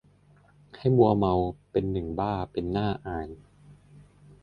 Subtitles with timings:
[0.77, 1.33] ให้มัวเมา
[1.67, 3.27] เหมือนหนึ่งบ้า เป็นน่าอาย